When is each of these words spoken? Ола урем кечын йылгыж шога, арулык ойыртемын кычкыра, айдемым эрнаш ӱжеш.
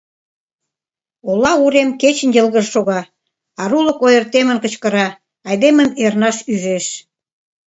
Ола 1.29 1.51
урем 1.63 1.89
кечын 2.01 2.29
йылгыж 2.35 2.65
шога, 2.73 3.01
арулык 3.61 3.99
ойыртемын 4.05 4.57
кычкыра, 4.63 5.07
айдемым 5.47 5.89
эрнаш 6.03 6.37
ӱжеш. 6.51 6.85